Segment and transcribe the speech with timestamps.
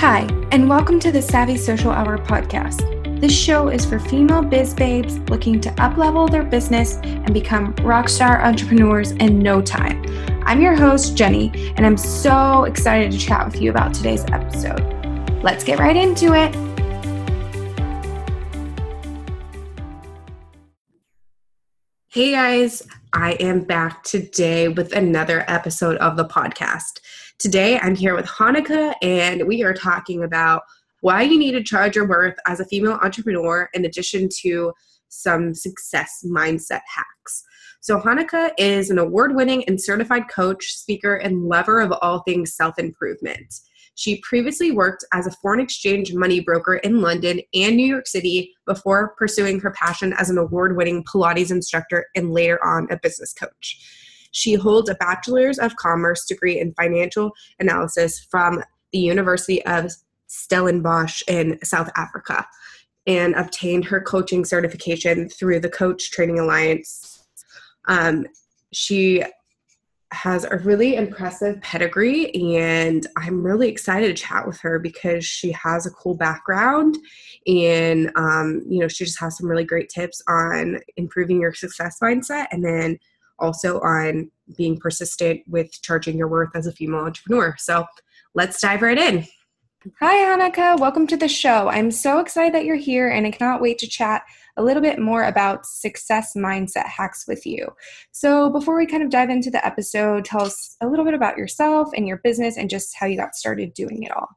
[0.00, 3.18] Hi, and welcome to the Savvy Social Hour podcast.
[3.18, 8.44] This show is for female biz babes looking to uplevel their business and become rockstar
[8.44, 10.04] entrepreneurs in no time.
[10.44, 14.82] I'm your host, Jenny, and I'm so excited to chat with you about today's episode.
[15.42, 16.54] Let's get right into it.
[22.08, 22.82] Hey guys,
[23.14, 27.00] I am back today with another episode of the podcast.
[27.38, 30.62] Today I'm here with Hanneke, and we are talking about
[31.02, 34.72] why you need to charge your worth as a female entrepreneur, in addition to
[35.10, 37.44] some success mindset hacks.
[37.82, 42.54] So, Hanneke is an award winning and certified coach, speaker, and lover of all things
[42.54, 43.54] self improvement.
[43.96, 48.54] She previously worked as a foreign exchange money broker in London and New York City
[48.64, 53.34] before pursuing her passion as an award winning Pilates instructor and later on a business
[53.34, 54.05] coach.
[54.36, 59.90] She holds a Bachelor's of Commerce degree in financial analysis from the University of
[60.26, 62.46] Stellenbosch in South Africa
[63.06, 67.24] and obtained her coaching certification through the Coach Training Alliance.
[67.88, 68.26] Um,
[68.74, 69.24] she
[70.12, 75.50] has a really impressive pedigree and i'm really excited to chat with her because she
[75.50, 76.96] has a cool background
[77.48, 81.98] and um, you know she just has some really great tips on improving your success
[82.00, 82.96] mindset and then
[83.38, 87.54] also on being persistent with charging your worth as a female entrepreneur.
[87.58, 87.86] So
[88.34, 89.26] let's dive right in.
[90.00, 90.80] Hi, Hanneke.
[90.80, 91.68] Welcome to the show.
[91.68, 94.22] I'm so excited that you're here and I cannot wait to chat
[94.56, 97.68] a little bit more about success mindset hacks with you.
[98.10, 101.36] So, before we kind of dive into the episode, tell us a little bit about
[101.36, 104.28] yourself and your business and just how you got started doing it all.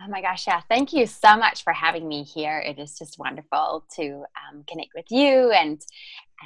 [0.00, 0.60] Oh my gosh, yeah.
[0.68, 2.60] Thank you so much for having me here.
[2.60, 5.80] It is just wonderful to um, connect with you and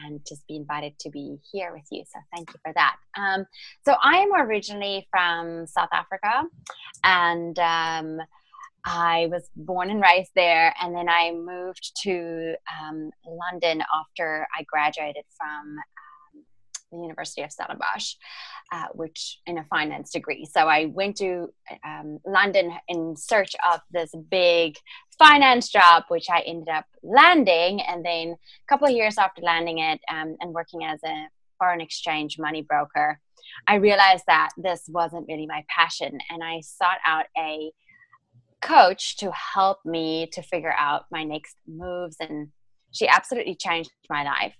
[0.04, 2.02] and just be invited to be here with you.
[2.10, 2.96] So thank you for that.
[3.14, 3.44] Um,
[3.84, 6.48] so I am originally from South Africa,
[7.04, 8.26] and um,
[8.86, 14.62] I was born and raised there, and then I moved to um, London after I
[14.62, 15.76] graduated from
[16.92, 18.14] the University of Stellenbosch
[18.72, 20.46] uh, which in a finance degree.
[20.50, 21.52] So I went to
[21.84, 24.76] um, London in search of this big
[25.18, 27.82] finance job, which I ended up landing.
[27.82, 31.26] And then a couple of years after landing it um, and working as a
[31.58, 33.20] foreign exchange money broker,
[33.68, 36.18] I realized that this wasn't really my passion.
[36.30, 37.72] And I sought out a
[38.62, 42.16] coach to help me to figure out my next moves.
[42.20, 42.48] And
[42.90, 44.54] she absolutely changed my life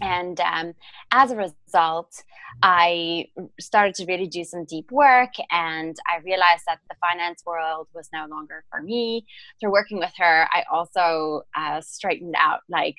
[0.00, 0.74] and um,
[1.12, 2.22] as a result
[2.62, 3.26] i
[3.60, 8.08] started to really do some deep work and i realized that the finance world was
[8.12, 9.26] no longer for me.
[9.60, 12.96] Through working with her i also uh, straightened out like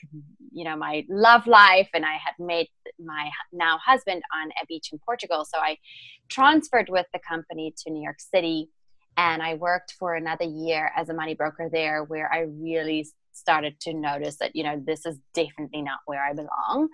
[0.52, 2.68] you know my love life and i had met
[3.00, 5.46] my now husband on a beach in portugal.
[5.46, 5.78] So i
[6.30, 8.70] transferred with the company to new york city
[9.18, 13.80] and i worked for another year as a money broker there where i really started
[13.80, 16.88] to notice that you know this is definitely not where i belong.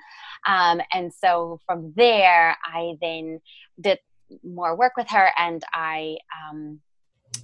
[0.45, 3.39] Um, and so from there i then
[3.79, 3.99] did
[4.43, 6.17] more work with her and i
[6.49, 6.79] um,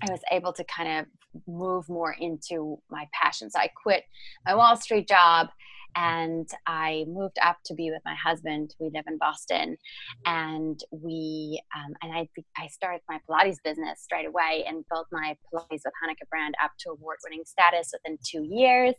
[0.01, 1.05] i was able to kind of
[1.47, 3.49] move more into my passion.
[3.49, 4.03] So i quit
[4.45, 5.49] my wall street job
[5.95, 8.75] and I moved up to be with my husband.
[8.79, 9.77] We live in Boston,
[10.25, 15.35] and we um, and I I started my Pilates business straight away and built my
[15.53, 18.95] Pilates with Hanneke brand up to award-winning status within two years.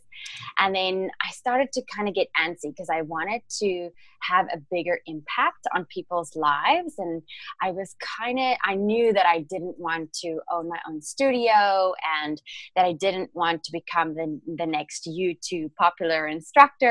[0.59, 3.89] And then I started to kind of get antsy because I wanted to
[4.29, 7.21] have a bigger impact on people's lives, and
[7.61, 11.93] I was kind of I knew that I didn't want to own my own studio
[12.21, 12.41] and
[12.75, 16.90] that I didn't want to become the the next YouTube popular instructor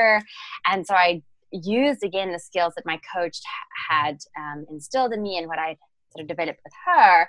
[0.66, 1.22] and so I
[1.52, 3.38] used again the skills that my coach
[3.90, 5.76] had um, instilled in me and what I
[6.12, 7.28] sort of developed with her.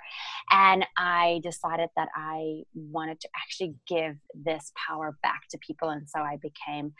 [0.50, 5.88] And I decided that I wanted to actually give this power back to people.
[5.88, 6.92] And so I became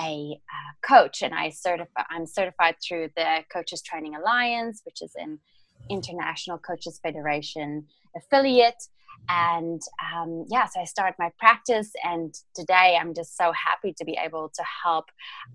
[0.00, 5.12] a uh, coach and I certify, I'm certified through the Coaches Training Alliance, which is
[5.16, 5.38] an
[5.88, 8.82] international coaches federation affiliate.
[9.28, 9.82] And
[10.14, 14.16] um, yeah so i started my practice and today i'm just so happy to be
[14.24, 15.06] able to help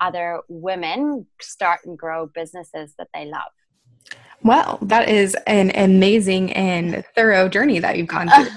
[0.01, 3.53] other women start and grow businesses that they love
[4.43, 8.51] well, that is an amazing and thorough journey that you've gone through.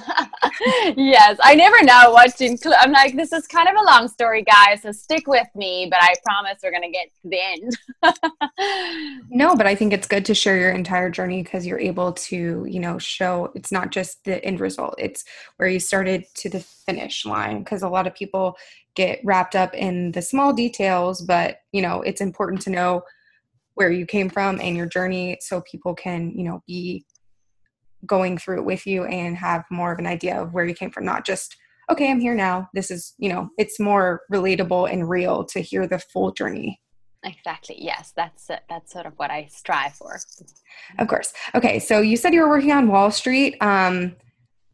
[0.96, 2.74] yes, I never know what to include.
[2.80, 6.02] I'm like, this is kind of a long story, guys, so stick with me, but
[6.02, 9.24] I promise we're going to get to the end.
[9.30, 12.66] no, but I think it's good to share your entire journey because you're able to,
[12.68, 15.24] you know, show it's not just the end result, it's
[15.58, 18.56] where you started to the finish line because a lot of people
[18.96, 23.02] get wrapped up in the small details, but, you know, it's important to know
[23.76, 27.06] where you came from and your journey so people can you know be
[28.06, 30.90] going through it with you and have more of an idea of where you came
[30.90, 31.56] from, not just,
[31.90, 32.68] okay, I'm here now.
[32.74, 36.80] This is, you know, it's more relatable and real to hear the full journey.
[37.24, 37.76] Exactly.
[37.78, 40.20] Yes, that's that's sort of what I strive for.
[40.98, 41.32] Of course.
[41.56, 43.56] Okay, so you said you were working on Wall Street.
[43.60, 44.14] Um,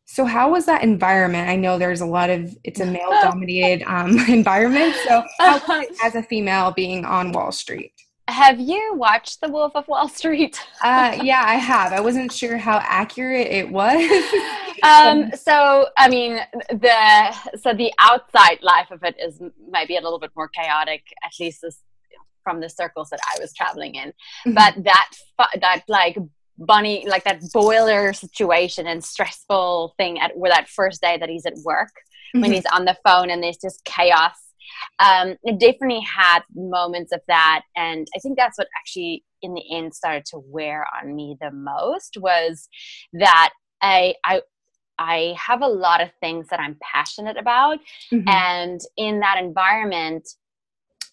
[0.05, 1.49] so how was that environment?
[1.49, 4.95] I know there's a lot of it's a male dominated um, environment.
[5.09, 5.25] So
[6.05, 7.93] as a female being on Wall Street?
[8.29, 10.59] Have you watched The Wolf of Wall Street?
[10.83, 11.93] uh, yeah, I have.
[11.93, 13.95] I wasn't sure how accurate it was.
[14.83, 16.41] um, so, I mean,
[16.71, 19.41] the so the outside life of it is
[19.71, 21.81] maybe a little bit more chaotic, at least this,
[22.45, 24.09] from the circles that I was traveling in.
[24.09, 24.55] Mm-hmm.
[24.55, 25.11] But that
[25.61, 26.17] that like
[26.59, 31.47] bunny like that boiler situation and stressful thing at where that first day that he's
[31.47, 32.43] at work mm-hmm.
[32.43, 34.37] when he's on the phone and there's just chaos
[34.99, 39.65] um, it definitely had moments of that and i think that's what actually in the
[39.73, 42.69] end started to wear on me the most was
[43.13, 43.51] that
[43.81, 44.41] i i
[44.99, 47.79] i have a lot of things that i'm passionate about
[48.13, 48.29] mm-hmm.
[48.29, 50.29] and in that environment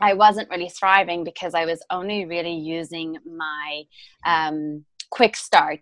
[0.02, 3.84] I wasn't really thriving because I was only really using my
[4.26, 5.82] um, quick start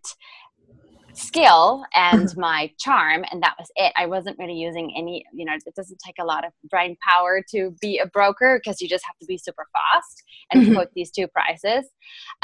[1.17, 3.91] skill and my charm and that was it.
[3.97, 7.43] I wasn't really using any you know it doesn't take a lot of brain power
[7.51, 10.73] to be a broker because you just have to be super fast and mm-hmm.
[10.73, 11.89] quote these two prices.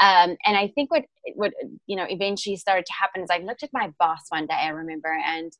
[0.00, 1.04] Um, and i think what
[1.34, 1.52] what
[1.86, 4.68] you know eventually started to happen is i looked at my boss one day i
[4.68, 5.52] remember and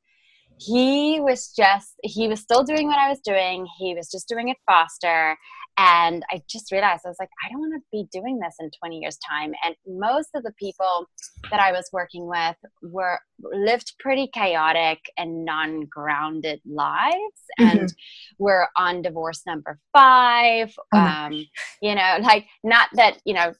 [0.57, 3.67] he was just he was still doing what i was doing.
[3.77, 5.37] He was just doing it faster.
[5.77, 8.69] And i just realized i was like i don't want to be doing this in
[8.79, 9.53] 20 years time.
[9.65, 11.07] And most of the people
[11.51, 17.77] that i was working with were lived pretty chaotic and non-grounded lives mm-hmm.
[17.77, 17.93] and
[18.39, 20.73] were on divorce number five.
[20.93, 21.33] Oh um,
[21.81, 23.53] you know like not that you know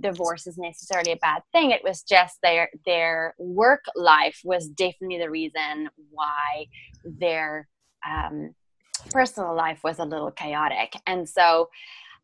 [0.00, 1.70] divorce is necessarily a bad thing.
[1.70, 6.66] It was just their their work life was definitely the reason why
[7.04, 7.68] their
[8.06, 8.54] um,
[9.10, 10.94] personal life was a little chaotic.
[11.06, 11.68] And so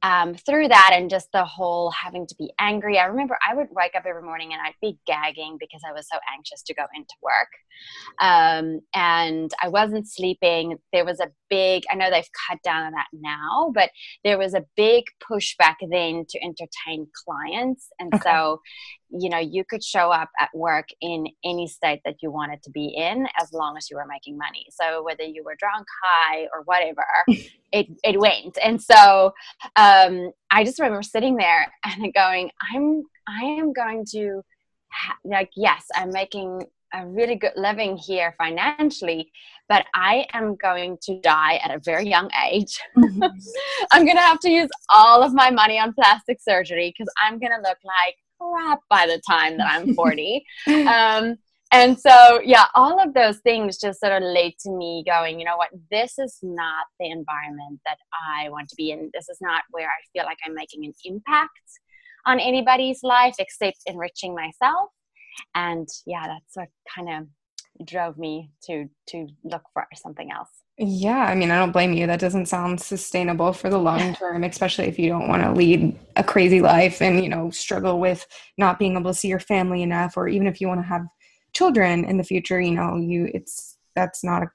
[0.02, 2.98] um, through that and just the whole having to be angry.
[2.98, 6.08] I remember I would wake up every morning and I'd be gagging because I was
[6.10, 7.48] so anxious to go into work.
[8.20, 10.78] Um, and I wasn't sleeping.
[10.92, 13.90] There was a big, I know they've cut down on that now, but
[14.24, 17.88] there was a big push back then to entertain clients.
[17.98, 18.22] And okay.
[18.22, 18.60] so,
[19.10, 22.70] you know, you could show up at work in any state that you wanted to
[22.70, 24.64] be in as long as you were making money.
[24.70, 27.04] So whether you were drunk, high, or whatever,
[27.72, 28.58] it, it went.
[28.62, 29.32] And so
[29.76, 34.42] um, I just remember sitting there and going, I'm, I am going to,
[34.90, 39.30] ha- like, yes, I'm making a really good living here financially,
[39.68, 42.78] but I am going to die at a very young age.
[42.96, 43.22] Mm-hmm.
[43.92, 47.38] I'm going to have to use all of my money on plastic surgery because I'm
[47.38, 50.44] going to look like crap by the time that I'm 40.
[50.66, 51.36] um,
[51.72, 55.44] and so, yeah, all of those things just sort of led to me going, you
[55.44, 59.10] know what, this is not the environment that I want to be in.
[59.14, 61.50] This is not where I feel like I'm making an impact
[62.26, 64.90] on anybody's life except enriching myself.
[65.54, 70.50] And yeah that's what kind of drove me to to look for something else.
[70.76, 72.06] Yeah i mean i don't blame you.
[72.06, 75.98] That doesn't sound sustainable for the long term especially if you don't want to lead
[76.16, 78.26] a crazy life and you know struggle with
[78.58, 81.06] not being able to see your family enough or even if you want to have
[81.60, 84.50] children in the future you know you it's that's not a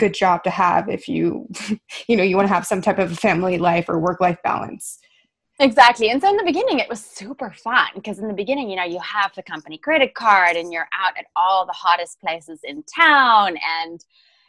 [0.00, 1.48] good job to have if you
[2.08, 4.98] you know you want to have some type of family life or work life balance
[5.60, 6.10] Exactly.
[6.10, 8.84] And so in the beginning, it was super fun because in the beginning, you know,
[8.84, 12.84] you have the company credit card and you're out at all the hottest places in
[12.84, 14.04] town and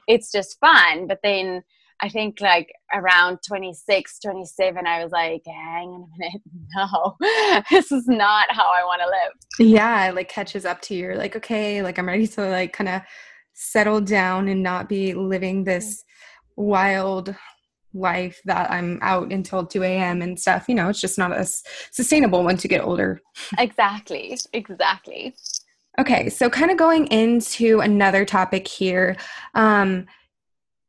[0.08, 1.08] it's just fun.
[1.08, 1.64] But then
[2.02, 6.42] I think like around 26, 27, I was like, hang on a minute.
[6.76, 7.18] No,
[7.72, 9.72] this is not how I want to live.
[9.72, 10.08] Yeah.
[10.08, 11.06] It like catches up to you.
[11.06, 13.02] You're like, okay, like I'm ready to like kind of
[13.54, 16.04] settle down and not be living this
[16.56, 17.36] wild
[17.94, 20.22] life that I'm out until 2 a.m.
[20.22, 20.66] and stuff.
[20.68, 23.20] You know, it's just not as sustainable once you get older.
[23.58, 24.38] Exactly.
[24.54, 25.36] Exactly.
[26.00, 29.18] Okay, so kind of going into another topic here.
[29.56, 30.06] Um,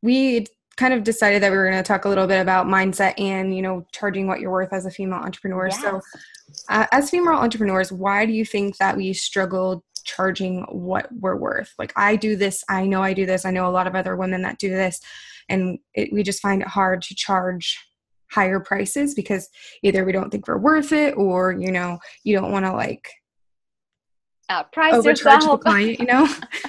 [0.03, 0.47] we
[0.81, 3.55] kind of decided that we were going to talk a little bit about mindset and
[3.55, 5.83] you know charging what you're worth as a female entrepreneur yes.
[5.83, 6.01] so
[6.71, 11.75] uh, as female entrepreneurs why do you think that we struggle charging what we're worth
[11.79, 14.17] like i do this i know i do this i know a lot of other
[14.17, 14.99] women that do this
[15.51, 17.79] and it, we just find it hard to charge
[18.31, 19.51] higher prices because
[19.83, 23.07] either we don't think we're worth it or you know you don't want to like
[24.51, 25.61] outprice overcharge yourself.
[25.61, 26.29] the client, you know?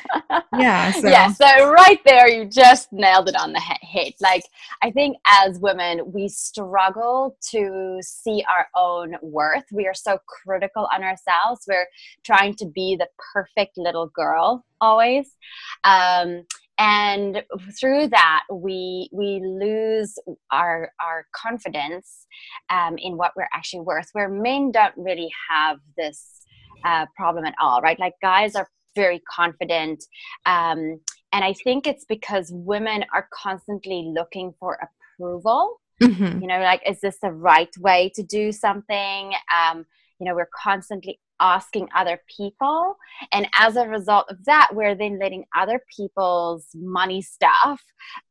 [0.58, 0.92] yeah.
[0.92, 1.08] So.
[1.08, 1.32] Yeah.
[1.32, 4.14] So right there, you just nailed it on the head.
[4.22, 4.44] Like
[4.82, 9.66] I think as women, we struggle to see our own worth.
[9.72, 11.62] We are so critical on ourselves.
[11.68, 11.88] We're
[12.24, 15.36] trying to be the perfect little girl always.
[15.84, 16.44] Um,
[16.78, 17.44] and
[17.80, 20.18] through that we we lose
[20.52, 22.26] our our confidence
[22.70, 26.41] um, in what we're actually worth where men don't really have this
[26.84, 28.00] uh, problem at all right?
[28.00, 30.04] Like guys are very confident
[30.46, 31.00] um,
[31.34, 34.78] and i think it's because women are constantly looking for
[35.18, 35.80] approval.
[36.02, 36.42] Mm-hmm.
[36.42, 39.34] you know like is this the right way to do something?
[39.56, 39.86] Um,
[40.20, 42.96] you know we're constantly asking other people.
[43.34, 47.82] And as a result of that, we're then letting other people's money stuff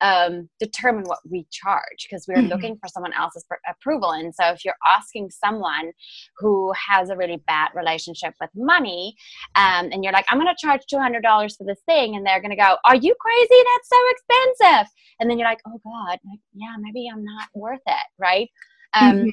[0.00, 2.48] um, determine what we charge because we're mm-hmm.
[2.48, 4.12] looking for someone else's approval.
[4.12, 5.92] And so if you're asking someone
[6.38, 9.14] who has a really bad relationship with money
[9.56, 12.50] um, and you're like, I'm going to charge $200 for this thing, and they're going
[12.50, 13.62] to go, Are you crazy?
[13.64, 14.92] That's so expensive.
[15.18, 16.18] And then you're like, Oh God,
[16.54, 18.06] yeah, maybe I'm not worth it.
[18.18, 18.48] Right.
[18.94, 19.28] Um, mm-hmm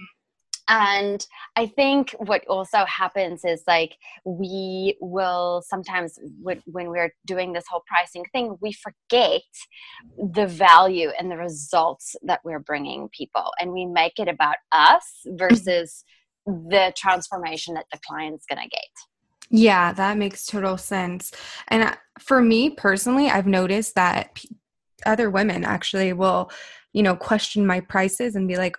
[0.67, 3.95] and i think what also happens is like
[4.25, 9.41] we will sometimes when, we're doing this whole pricing thing we forget
[10.17, 13.51] the value and the results that we're bringing people.
[13.59, 16.03] And we make it about us versus
[16.45, 18.81] the transformation that the client's going to get.
[19.49, 21.31] Yeah that makes total sense.
[21.67, 24.43] And uh, for me personally i've noticed that
[25.05, 26.49] other women actually will
[26.93, 28.75] you know question my prices and be like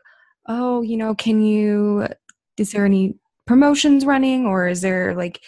[0.48, 2.08] oh, you know, can you,
[2.56, 3.14] is there any
[3.46, 5.40] promotions running or is there like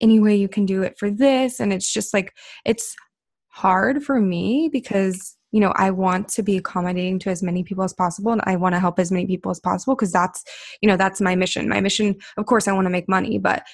[0.00, 1.60] any way you can do it for this?
[1.60, 2.34] And it's just like,
[2.64, 2.94] it's
[3.48, 7.82] hard for me because you know i want to be accommodating to as many people
[7.82, 10.44] as possible and i want to help as many people as possible because that's
[10.80, 13.64] you know that's my mission my mission of course i want to make money but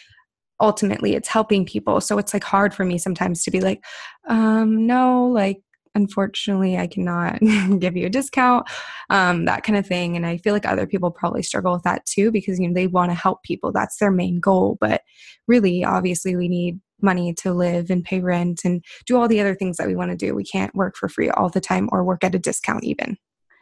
[0.60, 3.84] ultimately it's helping people so it's like hard for me sometimes to be like
[4.28, 5.60] um no like
[5.94, 7.38] unfortunately i cannot
[7.78, 8.66] give you a discount
[9.10, 12.04] um, that kind of thing and i feel like other people probably struggle with that
[12.06, 15.02] too because you know they want to help people that's their main goal but
[15.46, 19.54] really obviously we need money to live and pay rent and do all the other
[19.54, 22.04] things that we want to do we can't work for free all the time or
[22.04, 23.16] work at a discount even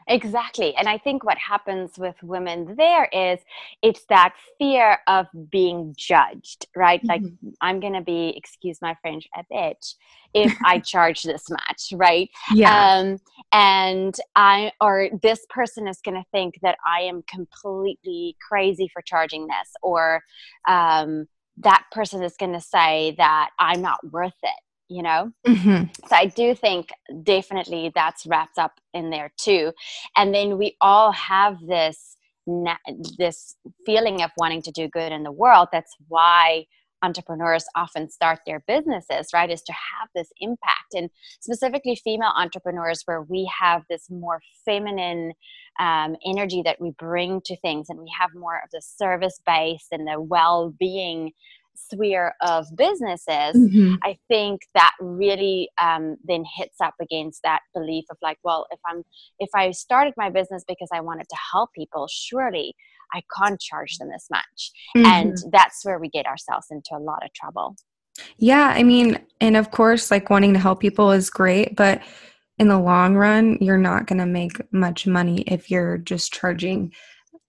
[0.09, 0.75] Exactly.
[0.77, 3.41] And I think what happens with women there is
[3.83, 7.03] it's that fear of being judged, right?
[7.03, 7.09] Mm-hmm.
[7.09, 9.95] Like, I'm going to be, excuse my French, a bitch
[10.35, 12.31] if I charge this much, right?
[12.53, 12.97] Yeah.
[12.97, 13.19] Um,
[13.53, 19.03] and I, or this person is going to think that I am completely crazy for
[19.03, 20.23] charging this, or
[20.69, 21.27] um,
[21.59, 25.33] that person is going to say that I'm not worth it you know?
[25.47, 25.85] Mm-hmm.
[26.09, 26.91] so i do think
[27.23, 29.73] definitely that's wrapped up in there too.
[30.17, 32.17] And then we all have this
[33.19, 35.69] this feeling of wanting to do good in the world.
[35.71, 36.67] That's why
[37.05, 40.95] entrepreneurs often start their businesses right is to have this impact.
[40.95, 41.11] And
[41.41, 45.33] specifically female entrepreneurs where we have this more feminine
[45.81, 49.87] um, energy that we bring to things and we have more of the service base
[49.91, 51.33] and the well-being
[51.75, 53.95] sphere of businesses, mm-hmm.
[54.03, 58.81] I think that really um, then hits up against that belief of like, well, if
[58.87, 59.03] I'm
[59.39, 62.75] if I started my business because I wanted to help people, surely
[63.15, 65.07] I can't charge them this much, mm-hmm.
[65.07, 67.77] and that's where we get ourselves into a lot of trouble.
[68.37, 72.03] Yeah, I mean, and of course, like wanting to help people is great, but
[72.59, 76.93] in the long run, you're not going to make much money if you're just charging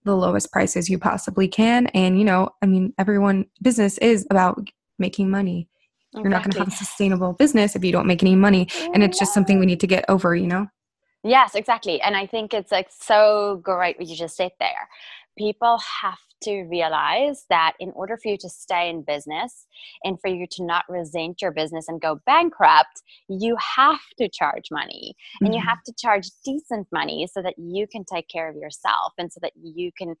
[0.04, 1.86] the lowest prices you possibly can.
[1.88, 4.68] And, you know, I mean, everyone, business is about
[4.98, 5.68] making money.
[6.12, 6.22] Exactly.
[6.22, 8.68] You're not going to have a sustainable business if you don't make any money.
[8.92, 10.68] And it's just something we need to get over, you know?
[11.24, 12.00] Yes, exactly.
[12.02, 14.88] And I think it's like so great what you just said there.
[15.36, 19.66] People have to realize that in order for you to stay in business
[20.02, 24.68] and for you to not resent your business and go bankrupt, you have to charge
[24.70, 25.46] money mm-hmm.
[25.46, 25.68] and you mm-hmm.
[25.68, 29.38] have to charge decent money so that you can take care of yourself and so
[29.42, 30.14] that you can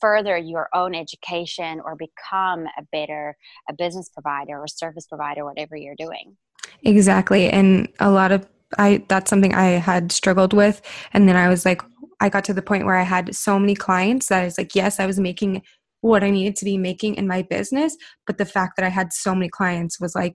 [0.00, 3.36] further your own education or become a better
[3.68, 6.36] a business provider or service provider whatever you're doing.
[6.82, 7.48] Exactly.
[7.48, 8.46] And a lot of
[8.78, 10.80] I that's something I had struggled with
[11.12, 11.82] and then I was like
[12.20, 14.74] I got to the point where I had so many clients that I was like,
[14.74, 15.62] yes, I was making
[16.02, 17.96] what I needed to be making in my business.
[18.26, 20.34] But the fact that I had so many clients was like,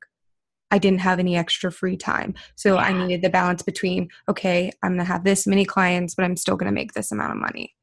[0.71, 2.33] I didn't have any extra free time.
[2.55, 2.81] So yeah.
[2.81, 6.37] I needed the balance between, okay, I'm going to have this many clients, but I'm
[6.37, 7.75] still going to make this amount of money.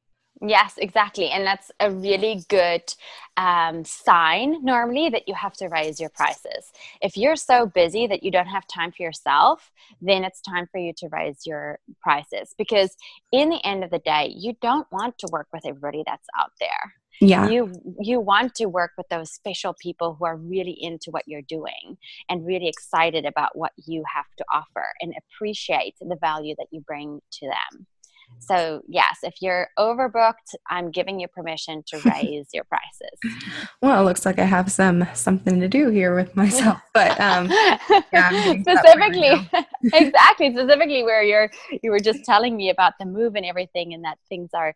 [0.45, 1.29] Yes, exactly.
[1.29, 2.81] And that's a really good
[3.37, 6.69] um, sign normally that you have to raise your prices.
[7.01, 9.71] If you're so busy that you don't have time for yourself,
[10.01, 12.93] then it's time for you to raise your prices because
[13.31, 16.51] in the end of the day, you don't want to work with everybody that's out
[16.59, 16.93] there.
[17.21, 17.47] Yeah.
[17.47, 21.43] You you want to work with those special people who are really into what you're
[21.43, 21.97] doing
[22.27, 26.81] and really excited about what you have to offer and appreciate the value that you
[26.81, 27.87] bring to them.
[28.39, 33.57] So, yes, if you're overbooked, I'm giving you permission to raise your prices.
[33.81, 37.49] Well, it looks like I have some something to do here with myself, but um,
[38.11, 38.29] yeah,
[38.61, 39.49] specifically,
[39.93, 41.49] exactly, specifically where you're
[41.81, 44.73] you were just telling me about the move and everything, and that things are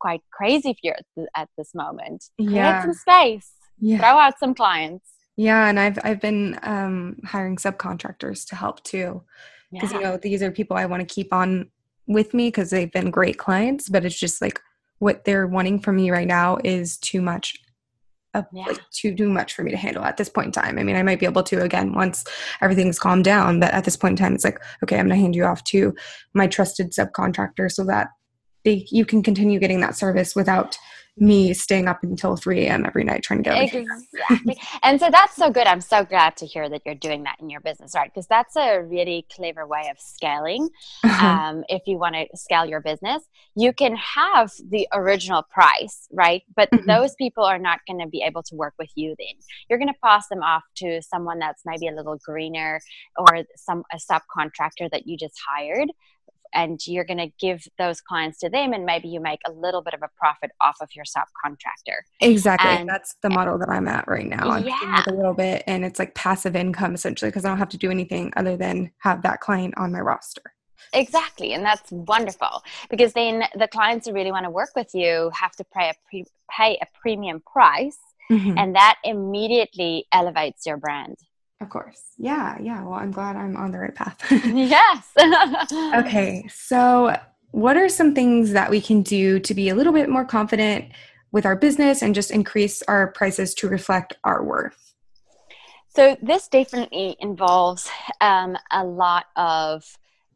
[0.00, 2.24] quite crazy for you at this moment.
[2.38, 3.52] Yeah, Create some space.
[3.78, 3.98] Yeah.
[3.98, 5.06] Throw out some clients.
[5.36, 9.22] Yeah, and I've I've been um, hiring subcontractors to help too,
[9.72, 9.98] because yeah.
[9.98, 11.70] you know these are people I want to keep on
[12.06, 14.60] with me because they've been great clients, but it's just like
[14.98, 17.56] what they're wanting from me right now is too much
[18.34, 18.66] Of, yeah.
[18.66, 20.78] like too too much for me to handle at this point in time.
[20.78, 22.24] I mean, I might be able to again once
[22.60, 25.34] everything's calmed down, but at this point in time, it's like okay, I'm gonna hand
[25.34, 25.94] you off to
[26.32, 28.08] my trusted subcontractor so that
[28.64, 30.78] they you can continue getting that service without
[31.20, 32.86] me staying up until 3 a.m.
[32.86, 34.58] every night trying to get exactly.
[34.82, 35.66] and so that's so good.
[35.66, 38.10] I'm so glad to hear that you're doing that in your business, right?
[38.12, 40.70] Because that's a really clever way of scaling.
[41.04, 41.26] Uh-huh.
[41.26, 43.22] Um, if you want to scale your business,
[43.54, 46.42] you can have the original price, right?
[46.56, 46.86] But mm-hmm.
[46.86, 49.14] those people are not going to be able to work with you.
[49.18, 49.34] Then
[49.68, 52.80] you're going to pass them off to someone that's maybe a little greener
[53.18, 55.90] or some a subcontractor that you just hired
[56.54, 59.82] and you're going to give those clients to them and maybe you make a little
[59.82, 62.70] bit of a profit off of your subcontractor exactly.
[62.70, 64.48] And, that's the model that i'm at right now.
[64.48, 65.02] I'm yeah.
[65.06, 67.90] a little bit and it's like passive income essentially because i don't have to do
[67.90, 70.42] anything other than have that client on my roster.
[70.92, 75.30] Exactly and that's wonderful because then the clients who really want to work with you
[75.34, 77.98] have to pay a pre- pay a premium price
[78.30, 78.58] mm-hmm.
[78.58, 81.16] and that immediately elevates your brand
[81.60, 82.02] of course.
[82.16, 82.82] Yeah, yeah.
[82.82, 84.18] Well, I'm glad I'm on the right path.
[84.44, 85.10] yes.
[85.94, 86.46] okay.
[86.52, 87.16] So,
[87.52, 90.86] what are some things that we can do to be a little bit more confident
[91.32, 94.94] with our business and just increase our prices to reflect our worth?
[95.88, 97.90] So, this definitely involves
[98.20, 99.84] um, a lot of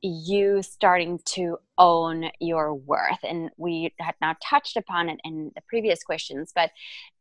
[0.02, 3.18] you starting to own your worth.
[3.22, 6.70] And we had now touched upon it in the previous questions, but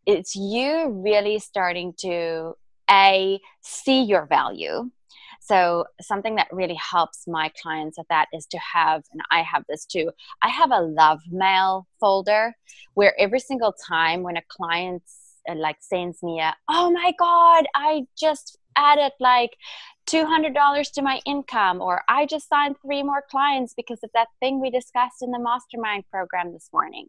[0.06, 2.56] it's you really starting to
[2.90, 4.90] a see your value.
[5.42, 9.64] So something that really helps my clients with that is to have and i have
[9.68, 10.10] this too
[10.42, 12.56] i have a love mail folder
[12.94, 15.04] where every single time when a client
[15.50, 19.52] uh, like sends me a oh my god i just added like
[20.08, 24.60] $200 to my income or i just signed three more clients because of that thing
[24.60, 27.08] we discussed in the mastermind program this morning.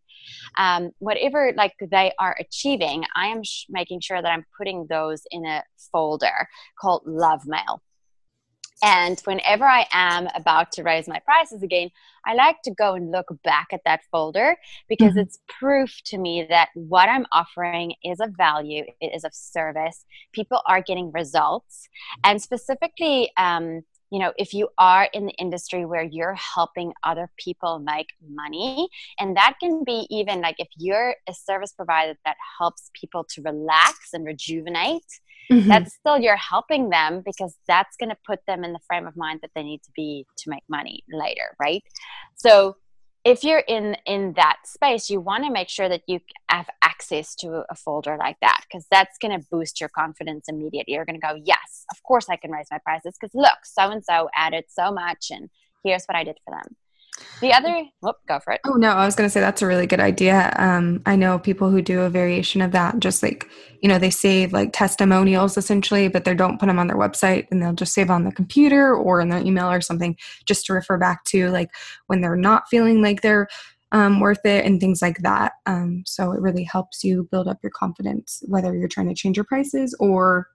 [0.58, 5.22] Um, whatever like they are achieving i am sh- making sure that i'm putting those
[5.30, 6.48] in a folder
[6.80, 7.82] called love mail
[8.84, 11.88] and whenever I am about to raise my prices again,
[12.26, 14.58] I like to go and look back at that folder
[14.90, 15.20] because mm-hmm.
[15.20, 20.04] it's proof to me that what I'm offering is of value, it is of service.
[20.32, 21.88] People are getting results.
[22.24, 27.30] And specifically, um, you know, if you are in the industry where you're helping other
[27.38, 32.36] people make money, and that can be even like if you're a service provider that
[32.58, 35.68] helps people to relax and rejuvenate, mm-hmm.
[35.68, 39.16] that's still you're helping them because that's going to put them in the frame of
[39.16, 41.82] mind that they need to be to make money later right?
[42.36, 42.76] So
[43.24, 47.34] if you're in in that space you want to make sure that you have access
[47.34, 50.94] to a folder like that because that's going to boost your confidence immediately.
[50.94, 53.90] You're going to go yes of course i can raise my prices because look so
[53.90, 55.48] and so added so much and
[55.82, 56.76] here's what i did for them
[57.40, 58.60] the other, whoop, go for it.
[58.64, 60.52] Oh no, I was going to say that's a really good idea.
[60.56, 63.48] Um, I know people who do a variation of that, just like
[63.80, 67.46] you know, they save like testimonials essentially, but they don't put them on their website,
[67.50, 70.72] and they'll just save on the computer or in their email or something, just to
[70.72, 71.70] refer back to like
[72.06, 73.46] when they're not feeling like they're
[73.92, 75.52] um, worth it and things like that.
[75.66, 79.36] Um, so it really helps you build up your confidence, whether you're trying to change
[79.36, 80.48] your prices or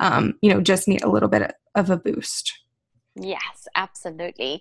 [0.00, 2.52] um, you know just need a little bit of a boost.
[3.16, 4.60] Yes, absolutely.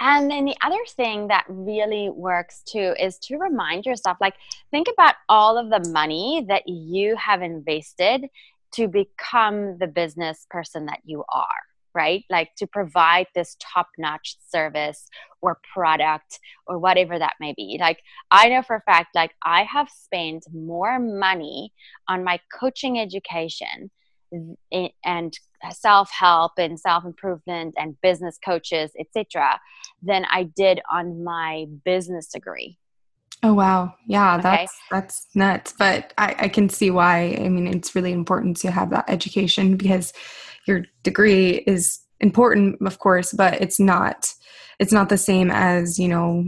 [0.00, 4.34] And then the other thing that really works too is to remind yourself like,
[4.70, 8.26] think about all of the money that you have invested
[8.74, 11.46] to become the business person that you are,
[11.94, 12.24] right?
[12.28, 15.08] Like to provide this top notch service
[15.40, 17.78] or product or whatever that may be.
[17.80, 21.72] Like, I know for a fact, like, I have spent more money
[22.08, 23.90] on my coaching education
[24.72, 25.32] eh, and
[25.72, 29.58] self-help and self-improvement and business coaches etc
[30.02, 32.78] than i did on my business degree.
[33.42, 33.94] Oh wow.
[34.08, 34.42] Yeah okay.
[34.42, 35.74] that's that's nuts.
[35.78, 37.36] But I, I can see why.
[37.38, 40.12] I mean it's really important to have that education because
[40.66, 44.32] your degree is important of course but it's not
[44.78, 46.44] it's not the same as you know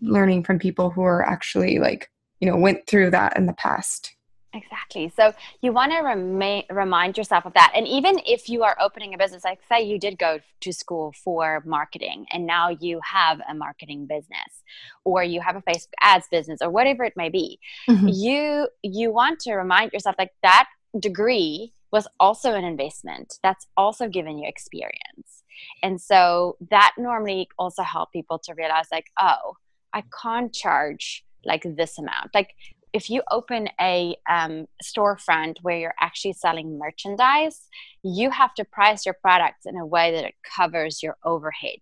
[0.00, 4.12] learning from people who are actually like you know went through that in the past
[4.52, 5.12] Exactly.
[5.14, 5.32] So
[5.62, 7.72] you want to remain, remind yourself of that.
[7.74, 11.12] And even if you are opening a business, like say you did go to school
[11.12, 14.64] for marketing and now you have a marketing business
[15.04, 18.08] or you have a Facebook ads business or whatever it may be, mm-hmm.
[18.08, 20.66] you you want to remind yourself like that
[20.98, 23.34] degree was also an investment.
[23.42, 25.44] That's also given you experience.
[25.82, 29.54] And so that normally also help people to realize like, oh,
[29.92, 32.30] I can't charge like this amount.
[32.34, 32.54] Like
[32.92, 37.68] if you open a um, storefront where you're actually selling merchandise,
[38.02, 41.78] you have to price your products in a way that it covers your overhead.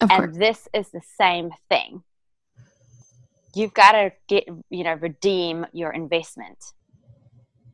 [0.00, 0.36] Of and course.
[0.36, 2.02] this is the same thing.
[3.54, 6.58] You've got to get, you know, redeem your investment.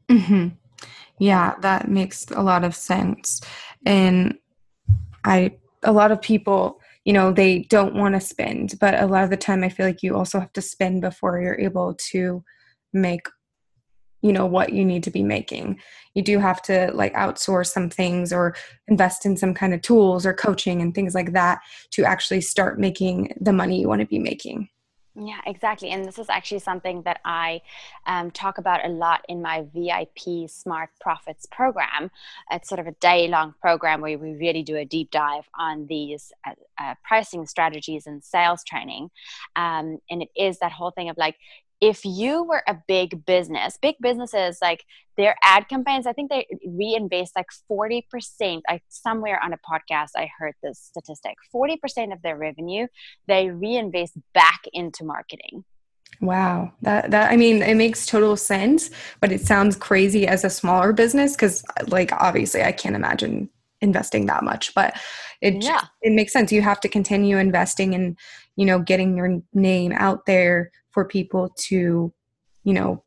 [0.08, 0.48] Mm-hmm.
[1.18, 3.40] Yeah, that makes a lot of sense.
[3.86, 4.38] And
[5.24, 9.24] I, a lot of people, you know, they don't want to spend, but a lot
[9.24, 12.44] of the time I feel like you also have to spend before you're able to
[12.92, 13.26] make
[14.20, 15.78] you know what you need to be making
[16.14, 18.54] you do have to like outsource some things or
[18.88, 22.80] invest in some kind of tools or coaching and things like that to actually start
[22.80, 24.68] making the money you want to be making
[25.20, 25.90] yeah, exactly.
[25.90, 27.60] And this is actually something that I
[28.06, 32.10] um, talk about a lot in my VIP Smart Profits program.
[32.52, 35.88] It's sort of a day long program where we really do a deep dive on
[35.88, 39.10] these uh, uh, pricing strategies and sales training.
[39.56, 41.36] Um, and it is that whole thing of like,
[41.80, 44.84] if you were a big business, big businesses like
[45.16, 48.62] their ad campaigns, I think they reinvest like 40%.
[48.68, 51.34] I somewhere on a podcast I heard this statistic.
[51.54, 52.86] 40% of their revenue
[53.26, 55.64] they reinvest back into marketing.
[56.20, 56.72] Wow.
[56.82, 60.92] That that I mean it makes total sense, but it sounds crazy as a smaller
[60.92, 64.96] business cuz like obviously I can't imagine investing that much, but
[65.40, 65.82] it yeah.
[66.02, 66.50] it makes sense.
[66.50, 68.16] You have to continue investing in,
[68.56, 72.12] you know, getting your name out there for people to,
[72.64, 73.04] you know,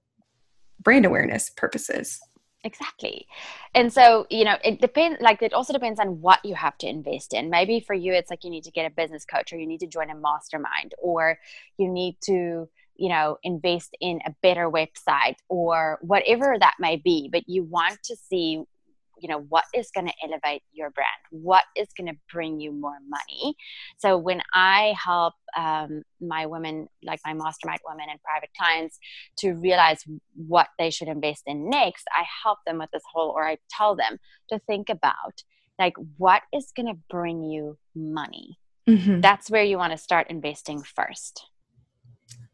[0.80, 2.18] brand awareness purposes.
[2.64, 3.28] Exactly.
[3.76, 6.88] And so, you know, it depends, like, it also depends on what you have to
[6.88, 7.50] invest in.
[7.50, 9.82] Maybe for you, it's like you need to get a business coach or you need
[9.82, 11.38] to join a mastermind or
[11.78, 17.28] you need to, you know, invest in a better website or whatever that may be.
[17.30, 18.64] But you want to see
[19.22, 21.08] you know what is going to elevate your brand?
[21.30, 23.56] What is going to bring you more money?
[23.98, 28.98] So when i help um, my women like my mastermind women and private clients
[29.38, 30.04] to realize
[30.36, 33.96] what they should invest in next i help them with this whole or i tell
[33.96, 34.18] them
[34.50, 35.44] to think about
[35.80, 38.58] like what is going to bring you money?
[38.90, 39.22] Mm-hmm.
[39.22, 41.46] that's where you want to start investing first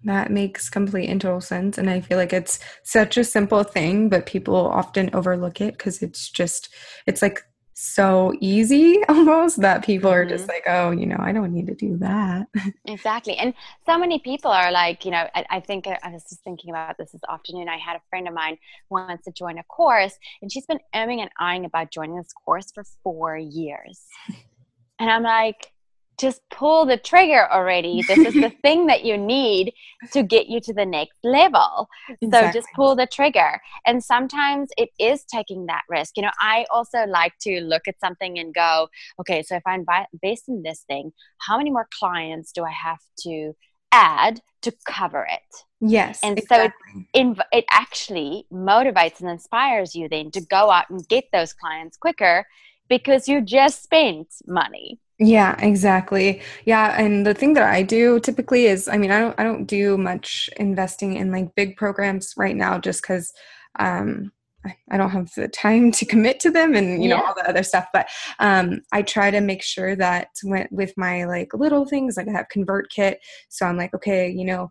[0.08, 1.78] that makes complete and total sense.
[1.78, 6.02] And I feel like it's such a simple thing, but people often overlook it because
[6.02, 6.70] it's just,
[7.06, 7.44] it's like
[7.80, 10.52] so easy almost that people are just mm-hmm.
[10.52, 12.48] like, oh, you know, I don't need to do that.
[12.86, 13.38] Exactly.
[13.38, 13.54] And
[13.86, 16.98] so many people are like, you know, I, I think I was just thinking about
[16.98, 17.70] this this afternoon.
[17.70, 18.58] I had a friend of mine
[18.90, 22.72] wants to join a course, and she's been umming and eyeing about joining this course
[22.72, 24.02] for four years.
[25.00, 25.72] And I'm like,
[26.18, 28.02] just pull the trigger already.
[28.08, 29.74] This is the thing that you need
[30.12, 31.88] to get you to the next level.
[32.22, 32.30] Exactly.
[32.32, 33.62] So just pull the trigger.
[33.86, 36.18] And sometimes it is taking that risk.
[36.18, 38.88] You know, I also like to look at something and go,
[39.20, 39.86] okay, so if I'm
[40.22, 43.54] based in this thing, how many more clients do I have to
[43.92, 45.64] add to cover it?
[45.80, 46.20] Yes.
[46.24, 46.74] And exactly.
[46.94, 51.26] so it, inv- it actually motivates and inspires you then to go out and get
[51.32, 52.48] those clients quicker
[52.90, 55.00] because you just spent money.
[55.20, 56.42] Yeah, exactly.
[56.66, 59.66] Yeah, and the thing that I do typically is I mean, I don't I don't
[59.66, 63.34] do much investing in like big programs right now just cuz
[63.80, 64.32] um
[64.92, 67.64] I don't have the time to commit to them and you know all the other
[67.64, 68.08] stuff but
[68.40, 70.30] um, I try to make sure that
[70.72, 73.16] with my like little things like I have ConvertKit
[73.50, 74.70] so I'm like okay you know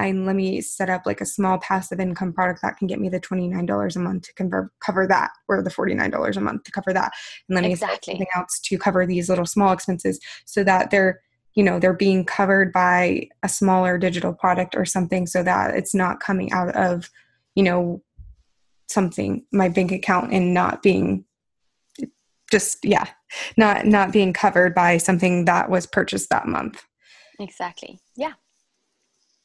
[0.00, 3.10] I let me set up like a small passive income product that can get me
[3.10, 6.94] the $29 a month to convert, cover that or the $49 a month to cover
[6.94, 7.12] that.
[7.48, 8.14] And let me exactly.
[8.14, 11.20] something else to cover these little small expenses so that they're,
[11.54, 15.94] you know, they're being covered by a smaller digital product or something so that it's
[15.94, 17.10] not coming out of,
[17.54, 18.02] you know,
[18.88, 21.26] something, my bank account and not being
[22.50, 23.06] just, yeah,
[23.58, 26.84] not, not being covered by something that was purchased that month.
[27.38, 28.00] Exactly.
[28.16, 28.32] Yeah.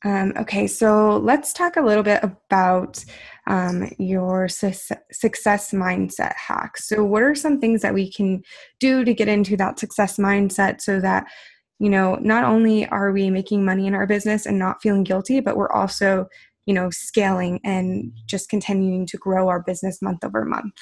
[0.06, 3.04] Um, okay, so let's talk a little bit about
[3.48, 6.78] um, your su- success mindset hack.
[6.78, 8.44] So, what are some things that we can
[8.80, 11.26] do to get into that success mindset so that,
[11.80, 15.40] you know, not only are we making money in our business and not feeling guilty,
[15.40, 16.28] but we're also,
[16.68, 20.76] you know, scaling and just continuing to grow our business month over month?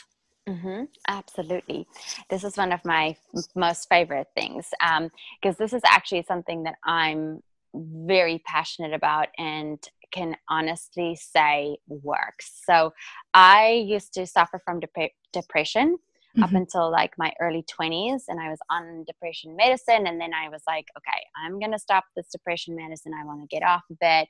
[0.49, 1.87] Mm-hmm, absolutely.
[2.29, 3.15] This is one of my
[3.55, 7.41] most favorite things because um, this is actually something that I'm
[7.73, 9.79] very passionate about and
[10.11, 12.61] can honestly say works.
[12.65, 12.93] So
[13.33, 15.97] I used to suffer from dep- depression
[16.37, 16.43] mm-hmm.
[16.43, 20.49] up until like my early 20s and I was on depression medicine and then I
[20.49, 23.83] was like okay I'm going to stop this depression medicine I want to get off
[23.89, 24.27] of it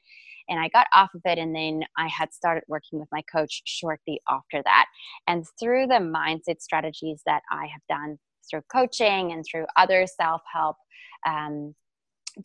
[0.50, 3.62] and I got off of it and then I had started working with my coach
[3.66, 4.86] shortly after that
[5.28, 8.18] and through the mindset strategies that I have done
[8.50, 10.76] through coaching and through other self-help
[11.26, 11.74] um,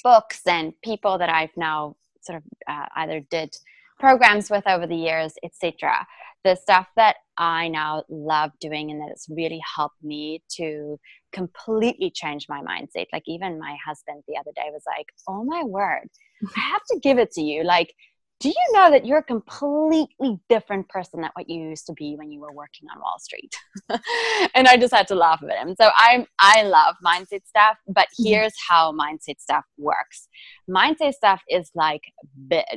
[0.03, 3.55] books and people that I've now sort of uh, either did
[3.99, 6.07] programs with over the years, etc.
[6.45, 10.99] The stuff that I now love doing and that it's really helped me to
[11.33, 13.07] completely change my mindset.
[13.13, 16.09] Like even my husband the other day was like, "Oh my word,
[16.57, 17.65] I have to give it to you.
[17.65, 17.95] Like
[18.41, 22.15] do you know that you're a completely different person than what you used to be
[22.15, 23.53] when you were working on Wall Street?
[24.55, 25.75] and I just had to laugh at him.
[25.81, 28.29] So I'm I love mindset stuff, but mm-hmm.
[28.29, 30.29] here's how mindset stuff works.
[30.71, 32.03] Mindset stuff is like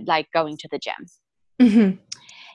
[0.06, 1.06] like going to the gym.
[1.62, 1.97] Mm-hmm.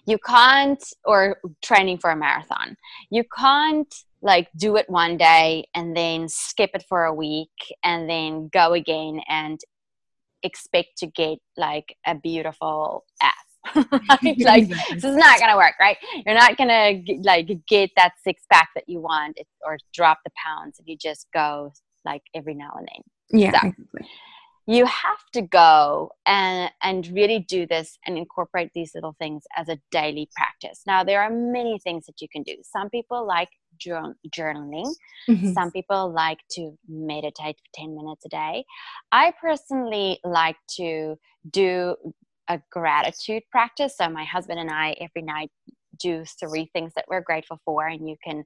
[0.06, 2.76] You can't or training for a marathon.
[3.10, 7.48] You can't like do it one day and then skip it for a week
[7.84, 9.60] and then go again and
[10.42, 13.34] expect to get like a beautiful ass.
[13.74, 15.96] like this is not gonna work, right?
[16.24, 20.78] You're not gonna like get that six pack that you want or drop the pounds
[20.78, 21.72] if you just go
[22.04, 23.40] like every now and then.
[23.40, 23.60] Yeah.
[23.60, 23.72] So,
[24.68, 29.68] you have to go and and really do this and incorporate these little things as
[29.68, 33.48] a daily practice now there are many things that you can do some people like
[33.78, 34.94] journaling.
[35.28, 35.52] Mm-hmm.
[35.52, 38.64] Some people like to meditate for 10 minutes a day.
[39.12, 41.16] I personally like to
[41.50, 41.96] do
[42.48, 43.96] a gratitude practice.
[43.96, 45.50] So, my husband and I, every night,
[45.98, 48.44] do three things that we're grateful for, and you can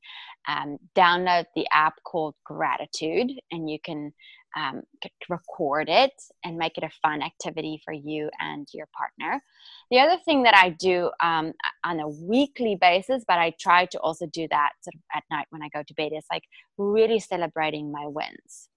[0.49, 4.13] um, download the app called Gratitude, and you can
[4.57, 4.83] um,
[5.29, 6.13] record it
[6.45, 9.43] and make it a fun activity for you and your partner.
[9.91, 11.53] The other thing that I do um,
[11.85, 15.47] on a weekly basis, but I try to also do that sort of at night
[15.51, 16.45] when I go to bed, is like
[16.79, 18.69] really celebrating my wins.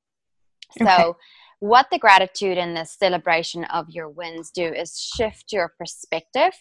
[0.81, 0.86] Okay.
[0.86, 1.17] So,
[1.59, 6.51] what the gratitude and the celebration of your wins do is shift your perspective,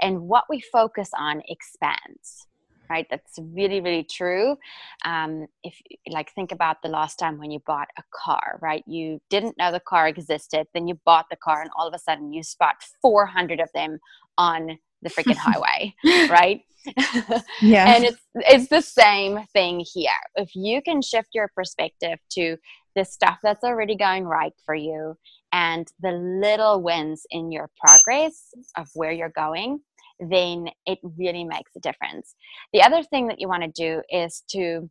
[0.00, 2.46] and what we focus on expands
[2.92, 3.06] right?
[3.10, 4.56] That's really really true.
[5.04, 8.84] Um, if like think about the last time when you bought a car right?
[8.86, 11.98] You didn't know the car existed then you bought the car and all of a
[11.98, 13.98] sudden you spot 400 of them
[14.36, 15.94] on the freaking highway
[16.30, 16.60] right?
[17.60, 17.94] Yeah.
[17.94, 20.10] And it's it's the same thing here.
[20.34, 22.56] If you can shift your perspective to
[22.96, 25.16] the stuff that's already going right for you
[25.52, 29.80] and the little wins in your progress of where you're going
[30.30, 32.34] then it really makes a difference.
[32.72, 34.88] The other thing that you want to do is to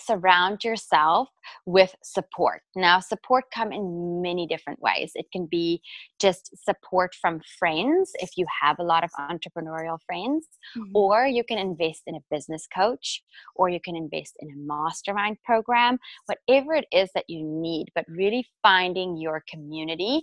[0.00, 1.28] surround yourself
[1.66, 5.80] with support now support come in many different ways it can be
[6.20, 10.46] just support from friends if you have a lot of entrepreneurial friends
[10.76, 10.90] mm-hmm.
[10.94, 13.22] or you can invest in a business coach
[13.54, 15.96] or you can invest in a mastermind program
[16.26, 20.22] whatever it is that you need but really finding your community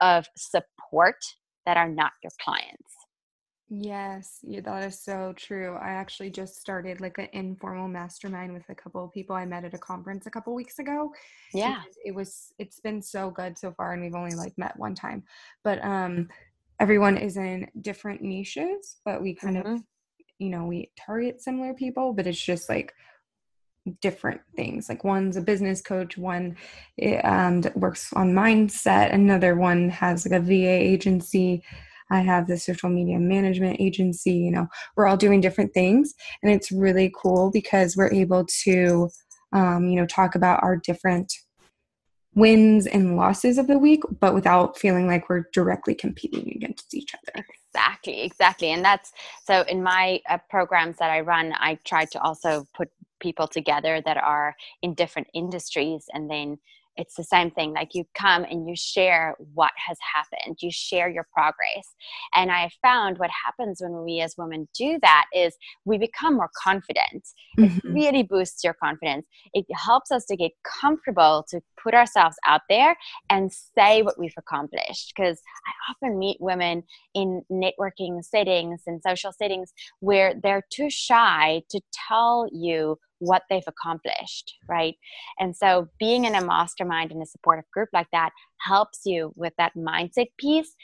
[0.00, 1.16] of support
[1.66, 2.99] that are not your clients
[3.72, 5.76] Yes, yeah, that is so true.
[5.80, 9.64] I actually just started like an informal mastermind with a couple of people I met
[9.64, 11.12] at a conference a couple weeks ago.
[11.54, 11.82] Yeah.
[12.04, 15.22] It was it's been so good so far and we've only like met one time.
[15.62, 16.28] But um
[16.80, 19.74] everyone is in different niches, but we kind mm-hmm.
[19.74, 19.82] of
[20.40, 22.92] you know, we target similar people, but it's just like
[24.00, 24.88] different things.
[24.88, 26.56] Like one's a business coach, one
[27.22, 31.62] um, works on mindset, another one has like a VA agency
[32.10, 34.32] I have the social media management agency.
[34.32, 39.08] You know, we're all doing different things, and it's really cool because we're able to,
[39.52, 41.32] um, you know, talk about our different
[42.34, 47.12] wins and losses of the week, but without feeling like we're directly competing against each
[47.14, 47.44] other.
[47.68, 48.70] Exactly, exactly.
[48.70, 49.12] And that's
[49.44, 52.88] so in my uh, programs that I run, I try to also put
[53.20, 56.58] people together that are in different industries and then
[57.00, 61.08] it's the same thing like you come and you share what has happened you share
[61.08, 61.94] your progress.
[62.34, 66.50] And i found what happens when we as women do that is we become more
[66.62, 67.28] confident.
[67.58, 67.88] Mm-hmm.
[67.88, 69.26] it really boosts your confidence.
[69.52, 72.96] It helps us to get comfortable to put ourselves out there
[73.28, 75.12] and say what we've accomplished.
[75.14, 76.82] Because i often meet women
[77.14, 83.62] in networking settings and social settings where they're too shy to tell you what they've
[83.66, 84.96] accomplished, right?
[85.38, 88.30] And so being in a mastermind in a supportive group like that
[88.66, 90.74] helps you with that mindset piece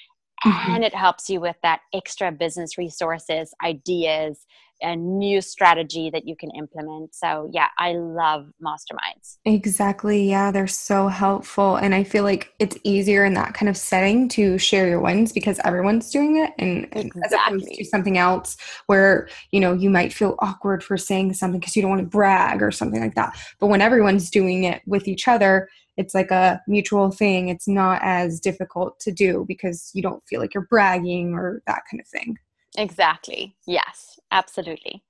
[0.46, 0.72] mm-hmm.
[0.72, 4.46] and it helps you with that extra business resources, ideas,
[4.82, 7.14] a new strategy that you can implement.
[7.14, 9.38] So, yeah, I love masterminds.
[9.44, 10.28] Exactly.
[10.28, 11.76] Yeah, they're so helpful.
[11.76, 15.32] And I feel like it's easier in that kind of setting to share your wins
[15.32, 16.52] because everyone's doing it.
[16.58, 17.22] And, exactly.
[17.24, 18.56] as opposed to something else
[18.86, 22.08] where, you know, you might feel awkward for saying something because you don't want to
[22.08, 23.34] brag or something like that.
[23.58, 27.48] But when everyone's doing it with each other, it's like a mutual thing.
[27.48, 31.82] It's not as difficult to do because you don't feel like you're bragging or that
[31.90, 32.36] kind of thing.
[32.76, 33.56] Exactly.
[33.66, 35.02] Yes, absolutely.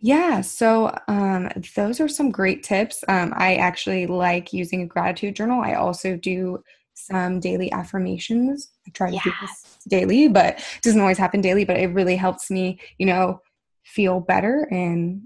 [0.00, 3.02] Yeah, so um, those are some great tips.
[3.08, 5.62] Um, I actually like using a gratitude journal.
[5.62, 8.70] I also do some daily affirmations.
[8.86, 9.24] I try to yes.
[9.24, 13.06] do this daily, but it doesn't always happen daily, but it really helps me, you
[13.06, 13.40] know,
[13.84, 14.68] feel better.
[14.70, 15.22] And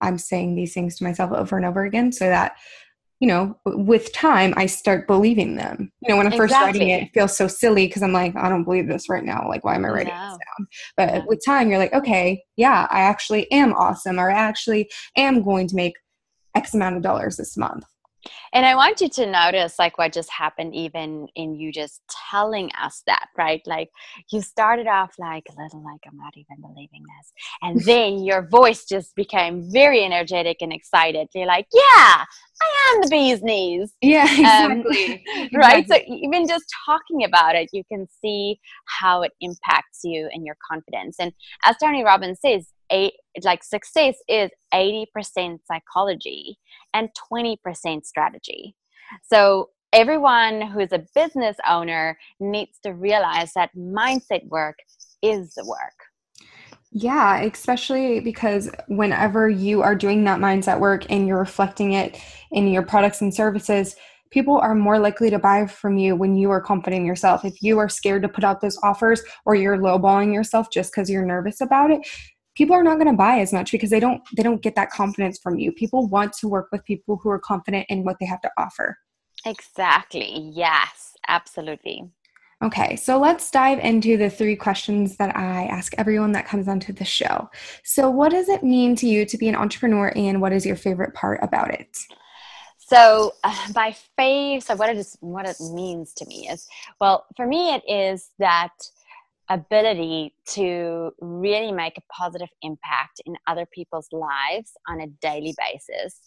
[0.00, 2.56] I'm saying these things to myself over and over again so that
[3.22, 5.92] you know, with time, I start believing them.
[6.00, 8.48] You know, when I'm first writing it, it feels so silly because I'm like, I
[8.48, 9.46] don't believe this right now.
[9.48, 10.66] Like, why am I writing this down?
[10.96, 11.22] But yeah.
[11.28, 15.68] with time, you're like, okay, yeah, I actually am awesome, or I actually am going
[15.68, 15.94] to make
[16.56, 17.84] X amount of dollars this month.
[18.52, 22.70] And I want you to notice like what just happened even in you just telling
[22.80, 23.62] us that, right?
[23.66, 23.90] Like
[24.30, 27.32] you started off like a little like I'm not even believing this.
[27.62, 31.28] And then your voice just became very energetic and excited.
[31.34, 32.24] You're like, yeah,
[32.62, 33.92] I am the bee's knees.
[34.00, 35.14] Yeah, exactly.
[35.14, 35.82] Um, right.
[35.82, 36.06] Exactly.
[36.08, 40.56] So even just talking about it, you can see how it impacts you and your
[40.70, 41.16] confidence.
[41.18, 41.32] And
[41.64, 46.58] as Tony Robbins says, eight, like success is 80% psychology
[46.94, 48.76] and 20% strategy.
[49.24, 54.76] So everyone who's a business owner needs to realize that mindset work
[55.22, 55.78] is the work.
[56.94, 62.68] Yeah, especially because whenever you are doing that mindset work and you're reflecting it in
[62.68, 63.96] your products and services,
[64.30, 67.44] people are more likely to buy from you when you are confident in yourself.
[67.44, 71.08] If you are scared to put out those offers or you're lowballing yourself just because
[71.08, 72.06] you're nervous about it,
[72.62, 74.88] people are not going to buy as much because they don't they don't get that
[74.88, 75.72] confidence from you.
[75.72, 78.96] People want to work with people who are confident in what they have to offer.
[79.44, 80.52] Exactly.
[80.54, 82.08] Yes, absolutely.
[82.62, 86.92] Okay, so let's dive into the three questions that I ask everyone that comes onto
[86.92, 87.50] the show.
[87.82, 90.76] So, what does it mean to you to be an entrepreneur, and what is your
[90.76, 91.98] favorite part about it?
[92.78, 96.68] So, uh, by faith, so what it is, what it means to me is,
[97.00, 98.70] well, for me, it is that
[99.52, 106.20] ability to really make a positive impact in other people's lives on a daily basis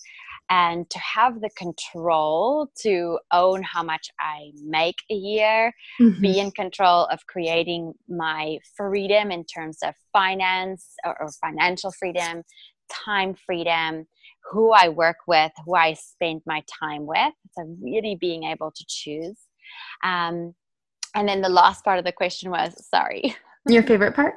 [0.49, 6.21] and to have the control to own how much I make a year, mm-hmm.
[6.21, 12.43] be in control of creating my freedom in terms of finance or, or, financial freedom,
[13.05, 14.05] time freedom,
[14.51, 17.33] who I work with, who I spend my time with.
[17.57, 19.39] So, really being able to choose.
[20.03, 20.53] Um,
[21.15, 23.35] and then the last part of the question was sorry.
[23.67, 24.35] Your favorite part?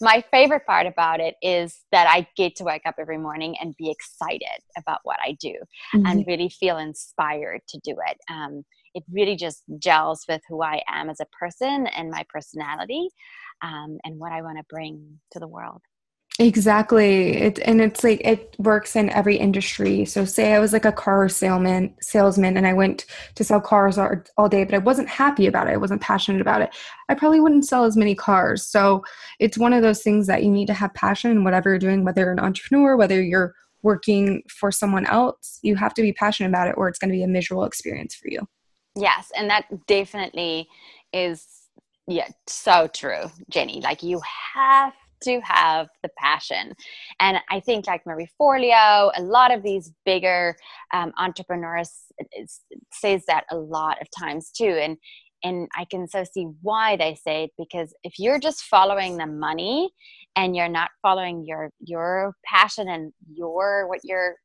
[0.00, 3.76] My favorite part about it is that I get to wake up every morning and
[3.76, 5.54] be excited about what I do
[5.94, 6.06] mm-hmm.
[6.06, 8.16] and really feel inspired to do it.
[8.30, 13.08] Um, it really just gels with who I am as a person and my personality
[13.62, 15.82] um, and what I want to bring to the world.
[16.40, 17.36] Exactly.
[17.36, 20.06] It and it's like it works in every industry.
[20.06, 23.98] So say I was like a car salesman salesman and I went to sell cars
[23.98, 25.72] all, all day, but I wasn't happy about it.
[25.72, 26.70] I wasn't passionate about it.
[27.10, 28.64] I probably wouldn't sell as many cars.
[28.64, 29.04] So
[29.38, 32.06] it's one of those things that you need to have passion in whatever you're doing,
[32.06, 36.48] whether you're an entrepreneur, whether you're working for someone else, you have to be passionate
[36.48, 38.48] about it or it's going to be a miserable experience for you.
[38.96, 40.70] Yes, and that definitely
[41.12, 41.46] is
[42.06, 43.82] yeah, so true, Jenny.
[43.82, 44.20] Like you
[44.54, 46.72] have to have the passion.
[47.20, 50.56] And I think, like Marie Forleo, a lot of these bigger
[50.92, 51.92] um, entrepreneurs
[52.92, 54.78] says that a lot of times too.
[54.80, 54.96] And
[55.42, 59.26] and I can so see why they say it because if you're just following the
[59.26, 59.90] money
[60.36, 64.36] and you're not following your your passion and your what you're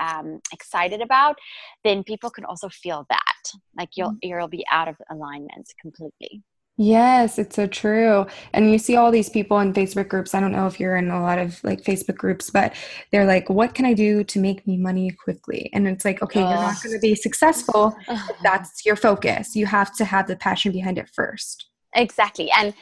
[0.00, 1.36] um, excited about,
[1.84, 3.28] then people can also feel that
[3.76, 4.38] like you'll mm-hmm.
[4.38, 6.42] you'll be out of alignment completely.
[6.80, 8.24] Yes, it's so true.
[8.52, 10.32] And you see all these people in Facebook groups.
[10.32, 12.72] I don't know if you're in a lot of like Facebook groups, but
[13.10, 15.70] they're like, what can I do to make me money quickly?
[15.72, 17.96] And it's like, okay, you're not going to be successful.
[18.08, 18.32] Uh-huh.
[18.42, 19.54] that's your focus.
[19.54, 21.68] You have to have the passion behind it first.
[21.94, 22.50] Exactly.
[22.52, 22.72] And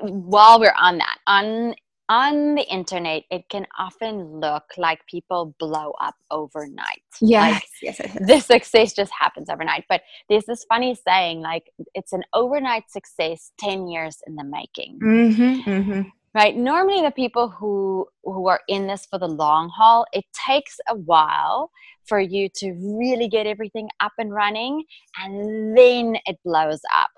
[0.00, 1.74] while we're on that, on
[2.08, 7.02] on the internet, it can often look like people blow up overnight.
[7.20, 8.18] Yes, like, yes, yes.
[8.26, 9.84] The success just happens overnight.
[9.88, 14.98] But there's this funny saying, like it's an overnight success, ten years in the making.
[15.02, 16.02] Mm-hmm, mm-hmm.
[16.34, 16.56] Right.
[16.56, 20.94] Normally, the people who who are in this for the long haul, it takes a
[20.94, 21.70] while
[22.04, 24.84] for you to really get everything up and running,
[25.18, 27.10] and then it blows up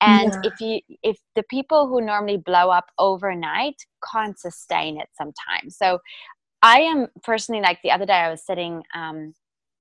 [0.00, 0.50] and yeah.
[0.50, 3.76] if you if the people who normally blow up overnight
[4.12, 5.98] can't sustain it sometimes so
[6.62, 9.34] i am personally like the other day i was sitting um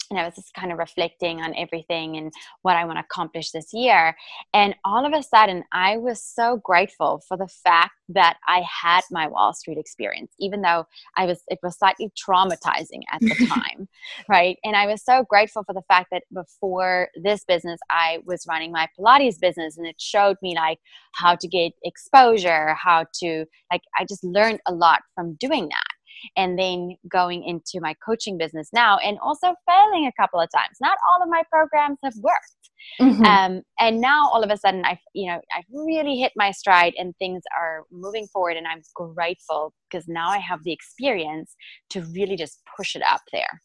[0.09, 2.31] and I was just kind of reflecting on everything and
[2.63, 4.15] what I want to accomplish this year.
[4.53, 9.01] And all of a sudden, I was so grateful for the fact that I had
[9.11, 10.85] my Wall Street experience, even though
[11.15, 13.87] I was, it was slightly traumatizing at the time,
[14.27, 14.57] right?
[14.63, 18.71] And I was so grateful for the fact that before this business, I was running
[18.71, 20.79] my Pilates business and it showed me like
[21.13, 25.98] how to get exposure, how to, like, I just learned a lot from doing that
[26.35, 30.77] and then going into my coaching business now and also failing a couple of times.
[30.81, 32.55] Not all of my programs have worked.
[32.99, 33.23] Mm-hmm.
[33.23, 36.93] um, and now all of a sudden i've you know i've really hit my stride
[36.97, 41.55] and things are moving forward and i'm grateful because now i have the experience
[41.89, 43.61] to really just push it up there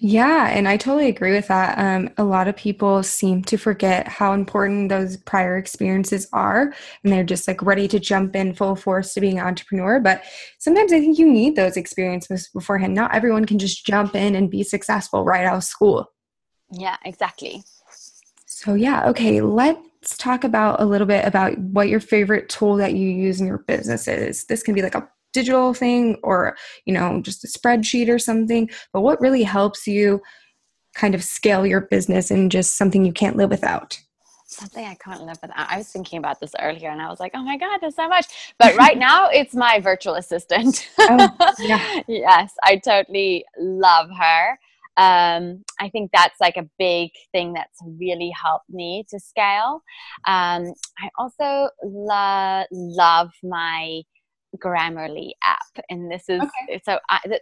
[0.00, 1.76] yeah, and I totally agree with that.
[1.76, 6.72] Um, a lot of people seem to forget how important those prior experiences are,
[7.02, 9.98] and they're just like ready to jump in full force to being an entrepreneur.
[9.98, 10.22] But
[10.58, 12.94] sometimes I think you need those experiences beforehand.
[12.94, 16.06] Not everyone can just jump in and be successful right out of school.
[16.70, 17.64] Yeah, exactly.
[18.46, 22.94] So, yeah, okay, let's talk about a little bit about what your favorite tool that
[22.94, 24.44] you use in your business is.
[24.44, 25.08] This can be like a
[25.38, 30.20] digital thing or you know just a spreadsheet or something but what really helps you
[30.94, 33.98] kind of scale your business and just something you can't live without
[34.50, 35.70] something I can't live without.
[35.70, 38.08] I was thinking about this earlier and I was like, oh my God, there's so
[38.08, 38.54] much.
[38.58, 40.88] But right now it's my virtual assistant.
[40.98, 42.00] oh, yeah.
[42.08, 44.58] yes, I totally love her.
[44.96, 49.82] Um, I think that's like a big thing that's really helped me to scale.
[50.26, 54.02] Um, I also lo- love my
[54.56, 56.80] Grammarly app, and this is okay.
[56.84, 56.98] so.
[57.10, 57.40] I, the,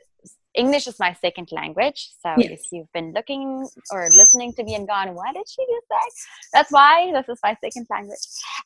[0.57, 2.13] English is my second language.
[2.23, 2.51] So yes.
[2.53, 6.27] if you've been looking or listening to me and gone, what did she just say?
[6.53, 8.19] That's why this is my second language.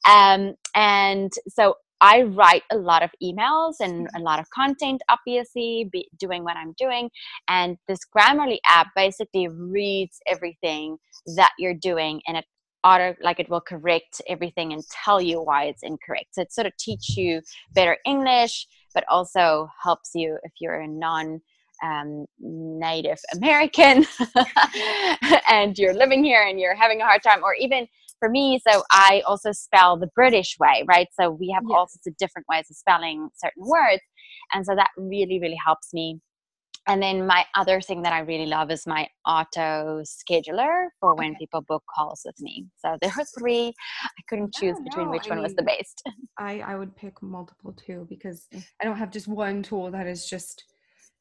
[0.08, 5.90] Um, and so I write a lot of emails and a lot of content, obviously,
[6.18, 7.10] doing what I'm doing.
[7.48, 10.96] And this Grammarly app basically reads everything
[11.36, 12.44] that you're doing and it
[12.84, 16.66] auto like it will correct everything and tell you why it's incorrect so it sort
[16.66, 17.40] of teach you
[17.74, 21.40] better english but also helps you if you're a non
[21.82, 24.04] um, native american
[25.50, 27.86] and you're living here and you're having a hard time or even
[28.18, 31.74] for me so i also spell the british way right so we have yes.
[31.74, 34.02] all sorts of different ways of spelling certain words
[34.52, 36.20] and so that really really helps me
[36.90, 41.30] and then my other thing that I really love is my auto scheduler for when
[41.30, 41.38] okay.
[41.38, 42.66] people book calls with me.
[42.78, 43.72] So there are three.
[44.04, 46.02] I couldn't choose oh, between no, which I one mean, was the best.
[46.36, 48.64] I, I would pick multiple too because mm.
[48.82, 50.64] I don't have just one tool that is just,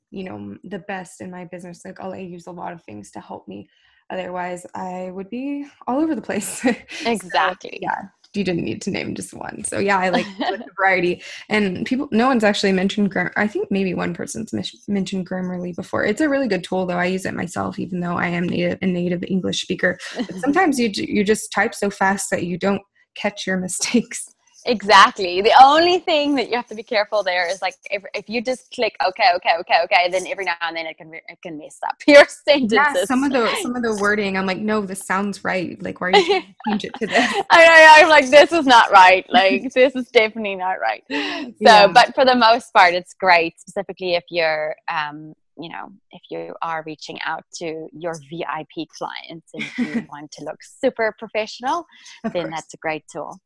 [0.09, 1.85] you know, the best in my business.
[1.85, 3.69] Like I use a lot of things to help me.
[4.09, 6.65] Otherwise, I would be all over the place.
[7.05, 7.73] Exactly.
[7.73, 9.63] so, yeah you didn't need to name just one.
[9.63, 11.21] So yeah, I like, the variety.
[11.49, 13.33] And people, no one's actually mentioned Grammarly.
[13.37, 14.53] I think maybe one person's
[14.87, 16.05] mentioned Grammarly before.
[16.05, 16.97] It's a really good tool, though.
[16.97, 19.97] I use it myself, even though I am native a native English speaker.
[20.15, 22.81] But sometimes you you just type so fast that you don't
[23.15, 24.29] catch your mistakes.
[24.65, 25.41] Exactly.
[25.41, 28.41] The only thing that you have to be careful there is like if, if you
[28.41, 31.57] just click okay, okay, okay, okay, then every now and then it can it can
[31.57, 32.71] mess up your sentences.
[32.73, 35.81] Yeah, some of the some of the wording, I'm like, no, this sounds right.
[35.81, 37.33] Like, why are you change it to this?
[37.49, 38.03] I know.
[38.03, 39.25] I'm like, this is not right.
[39.29, 41.03] Like, this is definitely not right.
[41.39, 41.87] So, yeah.
[41.87, 43.59] but for the most part, it's great.
[43.59, 49.51] Specifically, if you're um, you know, if you are reaching out to your VIP clients
[49.53, 51.85] and you want to look super professional,
[52.23, 52.55] of then course.
[52.55, 53.39] that's a great tool.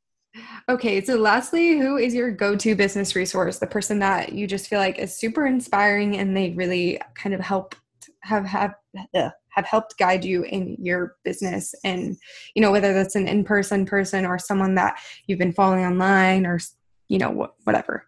[0.67, 3.59] Okay, so lastly, who is your go to business resource?
[3.59, 7.41] The person that you just feel like is super inspiring and they really kind of
[7.41, 7.75] help
[8.23, 8.75] have have
[9.13, 12.17] uh, have helped guide you in your business and
[12.55, 16.59] you know whether that's an in-person person or someone that you've been following online or
[17.09, 18.07] you know whatever.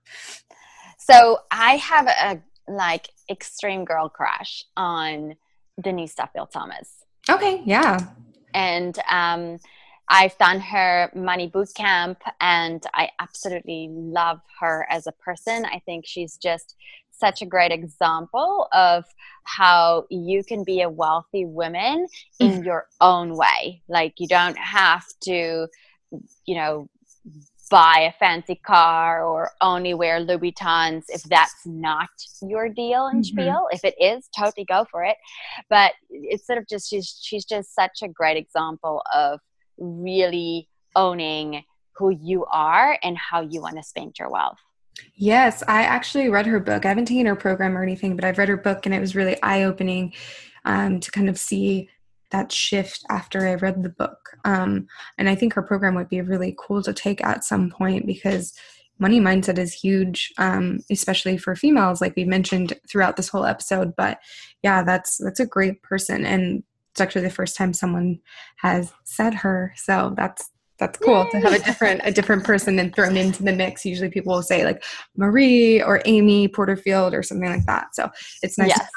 [0.98, 5.36] So i have a like extreme girl crush on
[5.82, 7.04] denise duffield thomas.
[7.30, 8.00] Okay yeah.
[8.54, 9.60] And um
[10.08, 15.66] I've done her money boot camp and I absolutely love her as a person.
[15.66, 16.76] I think she's just
[17.12, 19.06] such a great example of
[19.44, 22.08] how you can be a wealthy woman
[22.40, 22.64] in mm-hmm.
[22.64, 23.82] your own way.
[23.88, 25.68] Like you don't have to,
[26.46, 26.90] you know,
[27.72, 32.10] buy a fancy car or only wear Louboutins if that's not
[32.42, 33.42] your deal and mm-hmm.
[33.42, 33.68] spiel.
[33.72, 35.18] If it is, totally go for it.
[35.70, 39.40] But it's sort of just she's she's just such a great example of
[39.78, 41.64] really owning
[41.98, 44.60] who you are and how you want to spend your wealth.
[45.16, 46.86] Yes, I actually read her book.
[46.86, 49.16] I haven't taken her program or anything, but I've read her book and it was
[49.16, 50.14] really eye opening
[50.64, 51.90] um, to kind of see
[52.32, 54.38] that shift after I read the book.
[54.46, 58.06] Um, and I think her program would be really cool to take at some point
[58.06, 58.54] because
[59.00, 63.96] money mindset is huge, um, especially for females, like we mentioned throughout this whole episode.
[63.96, 64.20] But
[64.64, 66.64] yeah, that's that's a great person, and
[66.96, 68.22] it's actually the first time someone
[68.56, 69.74] has said her.
[69.76, 71.30] So that's that's cool Yay.
[71.32, 73.86] to have a different a different person and thrown into the mix.
[73.86, 74.82] Usually people will say like
[75.18, 77.94] Marie or Amy Porterfield or something like that.
[77.96, 78.10] So
[78.42, 78.88] it's nice yes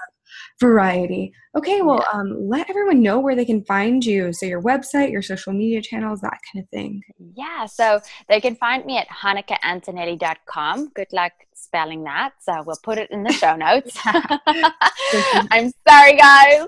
[0.61, 1.33] variety.
[1.57, 4.33] Okay, well, um, let everyone know where they can find you.
[4.33, 7.03] So your website, your social media channels, that kind of thing.
[7.35, 10.89] Yeah, so they can find me at hannekeantonelli.com.
[10.95, 12.33] Good luck spelling that.
[12.41, 13.99] So we'll put it in the show notes.
[14.05, 16.67] I'm sorry, guys.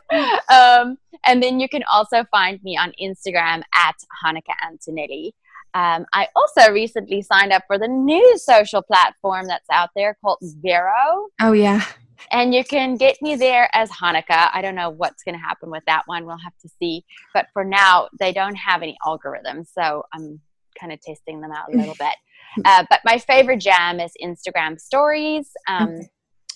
[0.53, 5.35] Um, and then you can also find me on Instagram at Hanneke Antonelli.
[5.73, 10.39] Um, I also recently signed up for the new social platform that's out there called
[10.61, 11.29] Vero.
[11.41, 11.85] Oh, yeah.
[12.31, 14.25] And you can get me there as Hanneke.
[14.31, 16.27] I don't know what's going to happen with that one.
[16.27, 17.05] We'll have to see.
[17.35, 19.69] But for now, they don't have any algorithms.
[19.73, 20.41] So I'm
[20.79, 22.15] kind of testing them out a little bit.
[22.65, 25.53] Uh, but my favorite jam is Instagram stories.
[25.69, 26.11] Um, okay.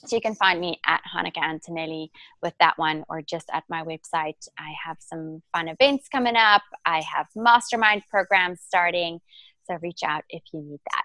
[0.07, 2.11] So you can find me at Hanneke Antonelli
[2.43, 4.49] with that one or just at my website.
[4.59, 6.63] I have some fun events coming up.
[6.85, 9.21] I have mastermind programs starting.
[9.65, 11.05] So reach out if you need that.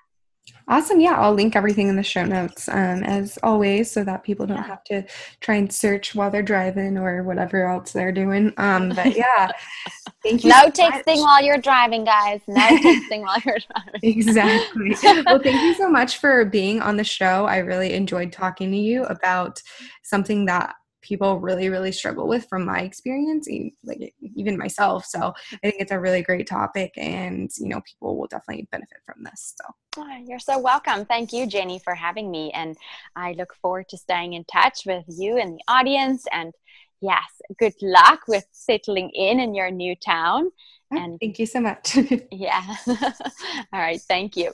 [0.68, 1.00] Awesome.
[1.00, 4.58] Yeah, I'll link everything in the show notes um, as always so that people don't
[4.58, 4.68] yeah.
[4.68, 5.04] have to
[5.42, 8.54] try and search while they're driving or whatever else they're doing.
[8.58, 9.52] Um, but yeah,
[10.24, 10.52] thank you.
[10.52, 11.18] No so texting much.
[11.18, 12.42] while you're driving, guys.
[12.48, 14.00] No texting while you're driving.
[14.04, 14.96] exactly.
[15.26, 17.46] Well, thank you so much for being on the show.
[17.46, 19.62] I really enjoyed talking to you about
[20.04, 23.48] something that people really really struggle with from my experience
[23.84, 25.06] like even myself.
[25.06, 28.98] So i think it's a really great topic and you know people will definitely benefit
[29.06, 29.74] from this so.
[29.98, 31.06] Oh, you're so welcome.
[31.06, 32.78] Thank you jenny for having me and
[33.16, 36.26] i look forward to staying in touch with you and the audience.
[36.32, 36.54] And
[37.02, 37.24] yes
[37.58, 40.52] good luck with settling in in your new town.
[40.92, 41.98] Oh, and thank you so much.
[42.32, 42.76] Yeah.
[42.88, 44.52] All right thank you.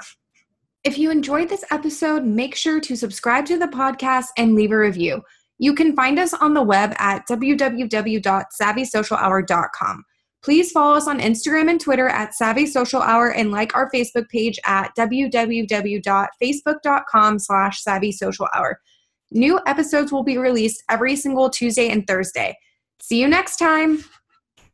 [0.83, 4.77] If you enjoyed this episode, make sure to subscribe to the podcast and leave a
[4.77, 5.23] review.
[5.57, 10.03] You can find us on the web at www.savvysocialhour.com.
[10.45, 14.29] Please follow us on Instagram and Twitter at Savvy Social Hour and like our Facebook
[14.29, 18.79] page at www.facebook.com slash Savvy Social Hour.
[19.31, 22.55] New episodes will be released every single Tuesday and Thursday.
[23.01, 24.03] See you next time.